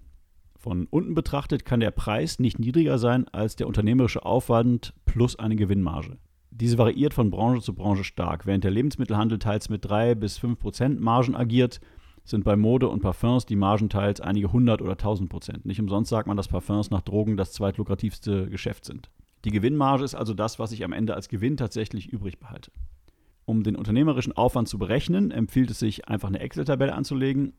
Von 0.57 0.87
unten 0.89 1.15
betrachtet 1.15 1.65
kann 1.65 1.79
der 1.79 1.91
Preis 1.91 2.39
nicht 2.39 2.59
niedriger 2.59 2.97
sein 2.97 3.27
als 3.29 3.55
der 3.55 3.67
unternehmerische 3.67 4.25
Aufwand 4.25 4.93
plus 5.05 5.37
eine 5.39 5.55
Gewinnmarge. 5.55 6.17
Diese 6.51 6.77
variiert 6.77 7.13
von 7.13 7.31
Branche 7.31 7.61
zu 7.61 7.73
Branche 7.73 8.03
stark. 8.03 8.45
Während 8.45 8.63
der 8.63 8.71
Lebensmittelhandel 8.71 9.39
teils 9.39 9.69
mit 9.69 9.85
3 9.85 10.15
bis 10.15 10.37
5 10.37 10.59
Prozent 10.59 11.01
Margen 11.01 11.35
agiert, 11.35 11.79
sind 12.25 12.43
bei 12.43 12.55
Mode 12.55 12.89
und 12.89 13.01
Parfums 13.01 13.45
die 13.45 13.55
Margen 13.55 13.89
teils 13.89 14.21
einige 14.21 14.51
hundert 14.51 14.81
oder 14.81 14.97
tausend 14.97 15.29
Prozent. 15.29 15.65
Nicht 15.65 15.79
umsonst 15.79 16.09
sagt 16.09 16.27
man, 16.27 16.37
dass 16.37 16.47
Parfums 16.47 16.91
nach 16.91 17.01
Drogen 17.01 17.37
das 17.37 17.53
zweitlukrativste 17.53 18.49
Geschäft 18.49 18.85
sind. 18.85 19.09
Die 19.45 19.51
Gewinnmarge 19.51 20.03
ist 20.03 20.15
also 20.15 20.33
das, 20.33 20.59
was 20.59 20.71
ich 20.71 20.85
am 20.85 20.93
Ende 20.93 21.15
als 21.15 21.27
Gewinn 21.27 21.57
tatsächlich 21.57 22.07
übrig 22.07 22.39
behalte. 22.39 22.71
Um 23.45 23.63
den 23.63 23.75
unternehmerischen 23.75 24.33
Aufwand 24.33 24.67
zu 24.67 24.77
berechnen, 24.77 25.31
empfiehlt 25.31 25.71
es 25.71 25.79
sich, 25.79 26.07
einfach 26.07 26.29
eine 26.29 26.39
Excel-Tabelle 26.39 26.93
anzulegen 26.93 27.53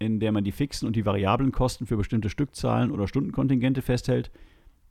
in 0.00 0.18
der 0.18 0.32
man 0.32 0.42
die 0.42 0.50
fixen 0.50 0.86
und 0.86 0.96
die 0.96 1.04
variablen 1.04 1.52
Kosten 1.52 1.86
für 1.86 1.96
bestimmte 1.96 2.30
Stückzahlen 2.30 2.90
oder 2.90 3.06
Stundenkontingente 3.06 3.82
festhält 3.82 4.30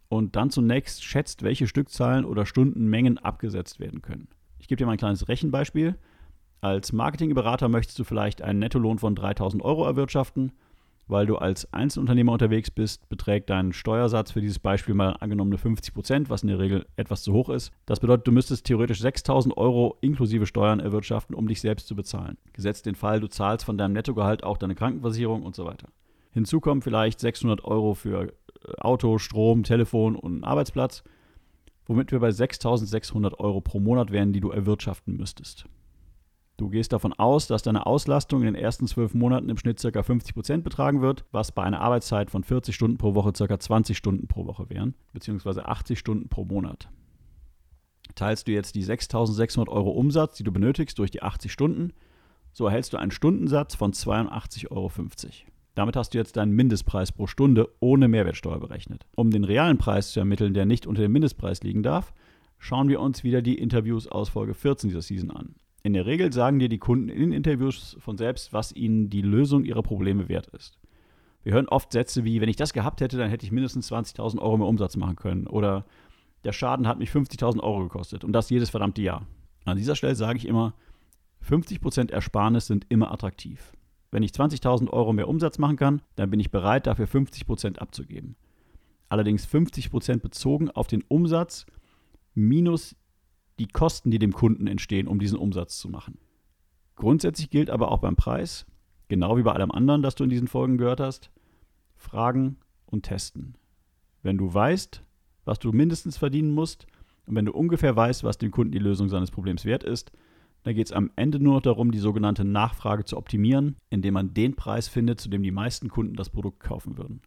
und 0.08 0.36
dann 0.36 0.52
zunächst 0.52 1.04
schätzt, 1.04 1.42
welche 1.44 1.68
Stückzahlen 1.68 2.24
oder 2.24 2.46
Stundenmengen 2.46 3.18
abgesetzt 3.18 3.80
werden 3.80 4.02
können. 4.02 4.28
Ich 4.60 4.68
gebe 4.68 4.78
dir 4.78 4.86
mal 4.86 4.94
ein 4.94 5.00
kleines 5.00 5.28
Rechenbeispiel. 5.28 5.96
Als 6.62 6.94
Marketingberater 6.94 7.70
möchtest 7.70 7.98
du 7.98 8.04
vielleicht 8.04 8.44
einen 8.44 8.60
Nettolohn 8.60 9.00
von 9.00 9.16
3000 9.16 9.64
Euro 9.64 9.84
erwirtschaften. 9.86 10.52
Weil 11.10 11.26
du 11.26 11.38
als 11.38 11.72
Einzelunternehmer 11.74 12.32
unterwegs 12.32 12.70
bist, 12.70 13.10
beträgt 13.10 13.50
dein 13.50 13.74
Steuersatz 13.74 14.32
für 14.32 14.42
dieses 14.42 14.60
Beispiel 14.60 14.94
mal 14.94 15.18
angenommene 15.20 15.58
50 15.58 15.94
Prozent, 15.94 16.30
was 16.30 16.44
in 16.44 16.50
der 16.50 16.60
Regel 16.60 16.86
etwas 16.96 17.24
zu 17.24 17.34
hoch 17.34 17.50
ist. 17.50 17.72
Das 17.86 18.00
bedeutet, 18.00 18.28
du 18.28 18.32
müsstest 18.32 18.66
theoretisch 18.66 19.02
6000 19.02 19.58
Euro 19.58 19.98
inklusive 20.02 20.46
Steuern 20.46 20.80
erwirtschaften, 20.80 21.36
um 21.36 21.48
dich 21.48 21.62
selbst 21.62 21.88
zu 21.88 21.96
bezahlen. 21.96 22.38
Gesetzt 22.54 22.86
den 22.86 22.96
Fall, 22.96 23.20
du 23.20 23.28
zahlst 23.28 23.66
von 23.66 23.78
deinem 23.78 23.94
Nettogehalt 23.94 24.44
auch 24.44 24.58
deine 24.58 24.76
Krankenversicherung 24.76 25.44
und 25.44 25.56
so 25.56 25.66
weiter. 25.66 25.90
Hinzu 26.32 26.60
kommen 26.60 26.82
vielleicht 26.82 27.20
600 27.20 27.66
Euro 27.66 27.96
für 27.96 28.24
äh, 28.24 28.32
Auto, 28.78 29.18
Strom, 29.18 29.64
Telefon 29.64 30.16
und 30.16 30.44
Arbeitsplatz, 30.44 31.04
womit 31.88 32.12
wir 32.12 32.20
bei 32.20 32.32
6600 32.32 33.40
Euro 33.40 33.62
pro 33.62 33.80
Monat 33.80 34.12
wären, 34.12 34.32
die 34.32 34.42
du 34.42 34.52
erwirtschaften 34.52 35.18
müsstest. 35.18 35.66
Du 36.60 36.68
gehst 36.68 36.92
davon 36.92 37.14
aus, 37.14 37.48
dass 37.48 37.64
deine 37.64 37.86
Auslastung 37.86 38.42
in 38.42 38.48
den 38.48 38.56
ersten 38.62 38.86
zwölf 38.86 39.14
Monaten 39.14 39.48
im 39.48 39.56
Schnitt 39.56 39.82
ca. 39.82 39.88
50% 39.88 40.58
betragen 40.62 41.02
wird, 41.02 41.24
was 41.32 41.54
bei 41.54 41.64
einer 41.64 41.80
Arbeitszeit 41.80 42.30
von 42.30 42.44
40 42.44 42.76
Stunden 42.76 42.98
pro 42.98 43.16
Woche 43.16 43.32
ca. 43.32 43.58
20 43.58 43.96
Stunden 43.96 44.28
pro 44.28 44.46
Woche 44.46 44.70
wären, 44.70 44.94
beziehungsweise 45.14 45.70
80 45.70 45.98
Stunden 45.98 46.28
pro 46.28 46.44
Monat. 46.44 46.90
Teilst 48.14 48.46
du 48.46 48.52
jetzt 48.52 48.76
die 48.76 48.84
6.600 48.84 49.70
Euro 49.70 49.92
Umsatz, 49.92 50.36
die 50.36 50.44
du 50.44 50.52
benötigst, 50.52 51.00
durch 51.00 51.12
die 51.12 51.24
80 51.24 51.50
Stunden, 51.50 51.94
so 52.52 52.66
erhältst 52.66 52.92
du 52.92 52.98
einen 52.98 53.12
Stundensatz 53.12 53.76
von 53.76 53.94
82,50 53.94 54.70
Euro. 54.72 54.92
Damit 55.76 55.96
hast 55.96 56.14
du 56.14 56.18
jetzt 56.18 56.36
deinen 56.36 56.52
Mindestpreis 56.52 57.14
pro 57.14 57.26
Stunde 57.26 57.70
ohne 57.80 58.10
Mehrwertsteuer 58.10 58.60
berechnet. 58.60 59.06
Um 59.16 59.32
den 59.32 59.46
realen 59.46 59.78
Preis 59.78 60.12
zu 60.12 60.20
ermitteln, 60.20 60.54
der 60.54 60.66
nicht 60.66 60.88
unter 60.88 61.04
dem 61.04 61.14
Mindestpreis 61.14 61.64
liegen 61.64 61.84
darf, 61.84 62.12
schauen 62.58 62.90
wir 62.90 63.00
uns 63.00 63.24
wieder 63.24 63.42
die 63.42 63.58
Interviews 63.58 64.08
aus 64.08 64.28
Folge 64.28 64.54
14 64.54 64.90
dieser 64.90 65.02
Season 65.02 65.32
an. 65.32 65.56
In 65.84 65.94
der 65.94 66.06
Regel 66.06 66.34
sagen 66.34 66.60
dir 66.60 66.70
die 66.70 66.78
Kunden 66.78 67.10
in 67.10 67.32
Interviews 67.32 67.96
von 68.00 68.18
selbst, 68.18 68.52
was 68.52 68.72
ihnen 68.74 69.10
die 69.10 69.22
Lösung 69.22 69.64
ihrer 69.64 69.84
Probleme 69.84 70.28
wert 70.28 70.48
ist. 70.48 70.78
Wir 71.44 71.54
hören 71.54 71.70
oft 71.70 71.94
Sätze 71.94 72.26
wie, 72.26 72.42
wenn 72.42 72.50
ich 72.50 72.58
das 72.58 72.74
gehabt 72.74 73.00
hätte, 73.00 73.18
dann 73.18 73.30
hätte 73.30 73.46
ich 73.46 73.52
mindestens 73.52 73.92
20.000 73.92 74.40
Euro 74.40 74.58
mehr 74.58 74.68
Umsatz 74.68 74.98
machen 74.98 75.16
können. 75.16 75.48
Oder 75.48 75.86
der 76.44 76.52
Schaden 76.52 76.88
hat 76.88 77.00
mich 77.00 77.10
50.000 77.10 77.62
Euro 77.62 77.84
gekostet 77.84 78.24
und 78.24 78.34
das 78.34 78.50
jedes 78.50 78.70
verdammte 78.70 79.02
Jahr. 79.02 79.26
An 79.66 79.78
dieser 79.78 79.96
Stelle 79.96 80.16
sage 80.16 80.38
ich 80.38 80.48
immer, 80.48 80.74
50% 81.48 82.12
Ersparnis 82.12 82.68
sind 82.68 82.86
immer 82.90 83.12
attraktiv. 83.12 83.72
Wenn 84.12 84.24
ich 84.24 84.32
20.000 84.32 84.90
Euro 84.90 85.14
mehr 85.14 85.28
Umsatz 85.28 85.60
machen 85.60 85.78
kann, 85.78 86.02
dann 86.16 86.30
bin 86.30 86.40
ich 86.40 86.52
bereit, 86.52 86.88
dafür 86.88 87.08
50% 87.08 87.78
abzugeben. 87.78 88.36
Allerdings 89.08 89.48
50% 89.48 90.20
bezogen 90.20 90.70
auf 90.70 90.88
den 90.88 91.04
Umsatz 91.08 91.66
minus 92.34 92.96
die 93.60 93.68
Kosten, 93.68 94.10
die 94.10 94.20
dem 94.20 94.34
Kunden 94.34 94.68
entstehen, 94.68 95.08
um 95.08 95.20
diesen 95.20 95.38
Umsatz 95.38 95.78
zu 95.78 95.90
machen. 95.90 96.18
Grundsätzlich 96.96 97.50
gilt 97.50 97.70
aber 97.70 97.92
auch 97.92 98.00
beim 98.00 98.16
Preis, 98.16 98.66
genau 99.08 99.38
wie 99.38 99.44
bei 99.44 99.54
allem 99.54 99.72
anderen, 99.72 100.02
das 100.02 100.16
du 100.16 100.24
in 100.24 100.30
diesen 100.30 100.48
Folgen 100.48 100.78
gehört 100.78 101.00
hast, 101.00 101.32
fragen 101.96 102.58
und 102.86 103.04
testen. 103.04 103.56
Wenn 104.24 104.38
du 104.38 104.54
weißt, 104.54 105.04
was 105.46 105.60
du 105.60 105.72
mindestens 105.72 106.18
verdienen 106.18 106.52
musst 106.52 106.88
und 107.26 107.36
wenn 107.36 107.46
du 107.46 107.54
ungefähr 107.54 107.96
weißt, 107.96 108.24
was 108.24 108.38
dem 108.38 108.52
Kunden 108.52 108.72
die 108.72 108.80
Lösung 108.80 109.10
seines 109.10 109.32
Problems 109.32 109.66
wert 109.66 109.84
ist, 109.84 110.12
dann 110.64 110.76
geht 110.76 110.88
es 110.88 110.94
am 110.94 111.12
Ende 111.16 111.40
nur 111.40 111.56
noch 111.56 111.62
darum, 111.62 111.92
die 111.92 112.00
sogenannte 112.00 112.44
Nachfrage 112.44 113.06
zu 113.06 113.18
optimieren, 113.18 113.78
indem 113.90 114.16
man 114.16 114.34
den 114.34 114.56
Preis 114.56 114.88
findet, 114.88 115.22
zu 115.22 115.30
dem 115.30 115.42
die 115.42 115.52
meisten 115.52 115.90
Kunden 115.90 116.16
das 116.16 116.30
Produkt 116.30 116.60
kaufen 116.60 116.98
würden. 116.98 117.22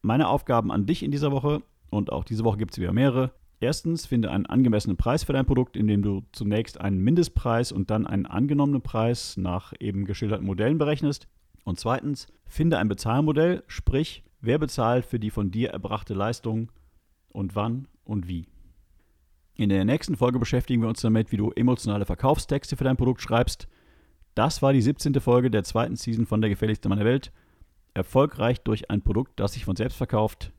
Meine 0.00 0.28
Aufgaben 0.28 0.72
an 0.72 0.86
dich 0.86 1.04
in 1.04 1.12
dieser 1.12 1.30
Woche, 1.30 1.62
und 1.90 2.10
auch 2.10 2.24
diese 2.24 2.42
Woche 2.42 2.58
gibt 2.58 2.72
es 2.72 2.78
wieder 2.80 2.92
mehrere, 2.92 3.32
Erstens, 3.62 4.06
finde 4.06 4.32
einen 4.32 4.46
angemessenen 4.46 4.96
Preis 4.96 5.22
für 5.22 5.34
dein 5.34 5.46
Produkt, 5.46 5.76
indem 5.76 6.02
du 6.02 6.24
zunächst 6.32 6.80
einen 6.80 6.98
Mindestpreis 6.98 7.70
und 7.70 7.90
dann 7.90 8.08
einen 8.08 8.26
angenommenen 8.26 8.82
Preis 8.82 9.36
nach 9.36 9.72
eben 9.78 10.04
geschilderten 10.04 10.44
Modellen 10.44 10.78
berechnest. 10.78 11.28
Und 11.62 11.78
zweitens, 11.78 12.26
finde 12.44 12.78
ein 12.78 12.88
Bezahlmodell, 12.88 13.62
sprich, 13.68 14.24
wer 14.40 14.58
bezahlt 14.58 15.06
für 15.06 15.20
die 15.20 15.30
von 15.30 15.52
dir 15.52 15.70
erbrachte 15.70 16.12
Leistung 16.12 16.72
und 17.28 17.54
wann 17.54 17.86
und 18.02 18.26
wie. 18.26 18.48
In 19.54 19.68
der 19.68 19.84
nächsten 19.84 20.16
Folge 20.16 20.40
beschäftigen 20.40 20.82
wir 20.82 20.88
uns 20.88 21.00
damit, 21.00 21.30
wie 21.30 21.36
du 21.36 21.52
emotionale 21.52 22.04
Verkaufstexte 22.04 22.76
für 22.76 22.82
dein 22.82 22.96
Produkt 22.96 23.22
schreibst. 23.22 23.68
Das 24.34 24.60
war 24.60 24.72
die 24.72 24.82
17. 24.82 25.14
Folge 25.20 25.52
der 25.52 25.62
zweiten 25.62 25.94
Season 25.94 26.26
von 26.26 26.40
Der 26.40 26.50
gefährlichste 26.50 26.88
Mann 26.88 26.98
der 26.98 27.06
Welt. 27.06 27.30
Erfolgreich 27.94 28.60
durch 28.62 28.90
ein 28.90 29.02
Produkt, 29.02 29.38
das 29.38 29.52
sich 29.52 29.64
von 29.64 29.76
selbst 29.76 29.98
verkauft. 29.98 30.50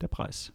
Der 0.00 0.08
Preis. 0.08 0.54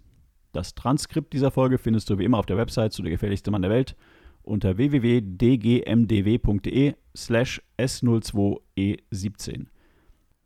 Das 0.55 0.73
Transkript 0.73 1.33
dieser 1.33 1.51
Folge 1.51 1.77
findest 1.77 2.09
du 2.09 2.17
wie 2.17 2.23
immer 2.23 2.37
auf 2.37 2.45
der 2.45 2.55
Website 2.55 2.93
zu 2.93 3.01
der 3.01 3.11
gefährlichste 3.11 3.51
Mann 3.51 3.61
der 3.61 3.71
Welt 3.71 3.97
unter 4.41 4.77
www.dgmdw.de 4.77 5.33
slash 7.13 7.61
S02E17. 7.77 9.65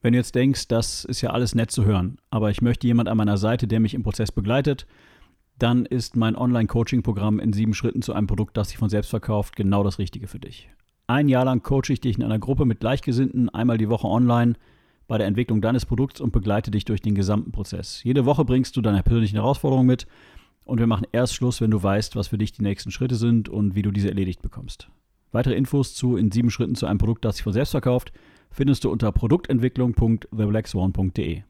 Wenn 0.01 0.13
du 0.13 0.17
jetzt 0.17 0.33
denkst, 0.33 0.67
das 0.67 1.05
ist 1.05 1.21
ja 1.21 1.29
alles 1.29 1.53
nett 1.53 1.69
zu 1.69 1.85
hören, 1.85 2.17
aber 2.31 2.49
ich 2.49 2.63
möchte 2.63 2.87
jemand 2.87 3.07
an 3.07 3.17
meiner 3.17 3.37
Seite, 3.37 3.67
der 3.67 3.79
mich 3.79 3.93
im 3.93 4.01
Prozess 4.01 4.31
begleitet, 4.31 4.87
dann 5.59 5.85
ist 5.85 6.15
mein 6.15 6.35
Online-Coaching-Programm 6.35 7.39
in 7.39 7.53
sieben 7.53 7.75
Schritten 7.75 8.01
zu 8.01 8.13
einem 8.13 8.25
Produkt, 8.25 8.57
das 8.57 8.69
sich 8.69 8.79
von 8.79 8.89
selbst 8.89 9.09
verkauft, 9.09 9.55
genau 9.55 9.83
das 9.83 9.99
Richtige 9.99 10.27
für 10.27 10.39
dich. 10.39 10.71
Ein 11.05 11.27
Jahr 11.27 11.45
lang 11.45 11.61
coache 11.61 11.91
ich 11.93 12.01
dich 12.01 12.17
in 12.17 12.23
einer 12.23 12.39
Gruppe 12.39 12.65
mit 12.65 12.79
Gleichgesinnten, 12.79 13.49
einmal 13.49 13.77
die 13.77 13.89
Woche 13.89 14.07
online– 14.07 14.55
bei 15.09 15.17
der 15.17 15.27
Entwicklung 15.27 15.59
deines 15.59 15.85
Produkts 15.85 16.21
und 16.21 16.31
begleite 16.31 16.71
dich 16.71 16.85
durch 16.85 17.01
den 17.01 17.15
gesamten 17.15 17.51
Prozess. 17.51 18.01
Jede 18.03 18.23
Woche 18.25 18.45
bringst 18.45 18.77
du 18.77 18.81
deine 18.81 19.03
persönlichen 19.03 19.35
Herausforderungen 19.37 19.87
mit 19.87 20.05
und 20.63 20.79
wir 20.79 20.85
machen 20.85 21.07
erst 21.11 21.33
Schluss, 21.33 21.61
wenn 21.61 21.71
du 21.71 21.81
weißt, 21.81 22.15
was 22.15 22.27
für 22.27 22.37
dich 22.37 22.51
die 22.51 22.61
nächsten 22.61 22.91
Schritte 22.91 23.15
sind 23.15 23.49
und 23.49 23.73
wie 23.73 23.81
du 23.81 23.89
diese 23.89 24.09
erledigt 24.09 24.43
bekommst. 24.43 24.87
Weitere 25.31 25.55
Infos 25.55 25.95
zu 25.95 26.15
in 26.15 26.29
sieben 26.31 26.51
Schritten 26.51 26.75
zu 26.75 26.85
einem 26.85 26.99
Produkt, 26.99 27.25
das 27.25 27.37
sich 27.37 27.43
von 27.43 27.53
selbst 27.53 27.71
verkauft, 27.71 28.13
findest 28.51 28.83
du 28.83 28.91
unter 28.91 29.11
produktentwicklung.theblackswan.de. 29.11 31.41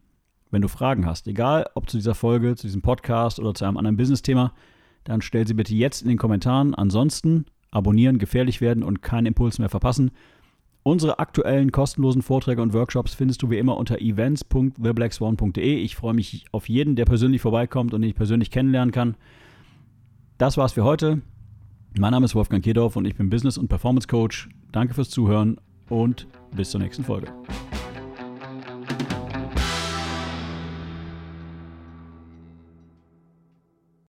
Wenn 0.52 0.62
du 0.62 0.70
Fragen 0.70 1.06
hast, 1.06 1.28
egal 1.28 1.70
ob 1.76 1.90
zu 1.90 1.98
dieser 1.98 2.16
Folge, 2.16 2.56
zu 2.56 2.66
diesem 2.66 2.82
Podcast 2.82 3.42
oder 3.42 3.54
zu 3.54 3.66
einem 3.66 3.76
anderen 3.76 3.98
Business-Thema, 3.98 4.54
dann 5.04 5.22
stell 5.22 5.46
sie 5.46 5.54
bitte 5.54 5.76
jetzt 5.76 6.02
in 6.02 6.08
den 6.08 6.18
Kommentaren. 6.18 6.76
Ansonsten 6.76 7.46
abonnieren, 7.72 8.20
gefährlich 8.20 8.62
werden 8.62 8.84
und 8.84 9.02
keinen 9.02 9.26
Impuls 9.26 9.60
mehr 9.60 9.70
verpassen. 9.70 10.12
Unsere 10.84 11.20
aktuellen 11.20 11.72
kostenlosen 11.72 12.22
Vorträge 12.22 12.62
und 12.62 12.74
Workshops 12.74 13.14
findest 13.14 13.42
du 13.42 13.50
wie 13.50 13.58
immer 13.58 13.78
unter 13.78 14.00
events.theblackswan.de. 14.00 15.76
Ich 15.76 15.96
freue 15.96 16.14
mich 16.14 16.46
auf 16.52 16.70
jeden, 16.70 16.96
der 16.96 17.06
persönlich 17.06 17.42
vorbeikommt 17.42 17.94
und 17.94 18.02
den 18.02 18.10
ich 18.10 18.16
persönlich 18.16 18.50
kennenlernen 18.50 18.92
kann. 18.92 19.16
Das 20.38 20.58
war's 20.58 20.74
für 20.74 20.84
heute. 20.84 21.22
Mein 21.98 22.12
Name 22.12 22.26
ist 22.26 22.36
Wolfgang 22.36 22.64
Kedorf 22.64 22.96
und 22.96 23.06
ich 23.06 23.16
bin 23.16 23.30
Business- 23.30 23.58
und 23.58 23.68
Performance 23.68 24.08
Coach. 24.08 24.48
Danke 24.72 24.94
fürs 24.94 25.10
Zuhören 25.10 25.60
und 25.90 26.28
bis 26.56 26.70
zur 26.72 26.80
nächsten 26.80 27.04
Folge. 27.04 27.28